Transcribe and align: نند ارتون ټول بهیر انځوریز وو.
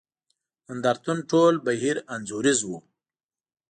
نند 0.67 0.85
ارتون 0.91 1.17
ټول 1.31 1.53
بهیر 1.65 1.97
انځوریز 2.13 2.59
وو. 2.65 2.77